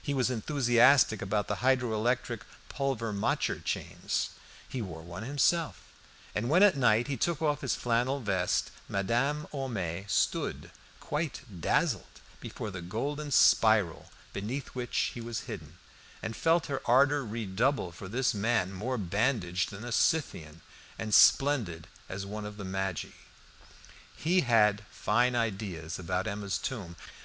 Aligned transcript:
He 0.00 0.14
was 0.14 0.30
enthusiastic 0.30 1.20
about 1.20 1.48
the 1.48 1.56
hydro 1.56 1.92
electric 1.92 2.44
Pulvermacher 2.68 3.64
chains; 3.64 4.30
he 4.68 4.80
wore 4.80 5.02
one 5.02 5.24
himself, 5.24 5.80
and 6.36 6.48
when 6.48 6.62
at 6.62 6.76
night 6.76 7.08
he 7.08 7.16
took 7.16 7.42
off 7.42 7.62
his 7.62 7.74
flannel 7.74 8.20
vest, 8.20 8.70
Madame 8.88 9.48
Homais 9.50 10.04
stood 10.06 10.70
quite 11.00 11.40
dazzled 11.60 12.20
before 12.38 12.70
the 12.70 12.80
golden 12.80 13.32
spiral 13.32 14.12
beneath 14.32 14.68
which 14.76 15.10
he 15.14 15.20
was 15.20 15.46
hidden, 15.50 15.78
and 16.22 16.36
felt 16.36 16.66
her 16.66 16.80
ardour 16.86 17.24
redouble 17.26 17.90
for 17.90 18.06
this 18.06 18.32
man 18.32 18.72
more 18.72 18.96
bandaged 18.96 19.70
than 19.72 19.82
a 19.84 19.90
Scythian, 19.90 20.60
and 20.96 21.12
splendid 21.12 21.88
as 22.08 22.24
one 22.24 22.46
of 22.46 22.56
the 22.56 22.64
Magi. 22.64 23.08
He 24.14 24.42
had 24.42 24.84
fine 24.92 25.34
ideas 25.34 25.98
about 25.98 26.28
Emma's 26.28 26.56
tomb. 26.56 26.94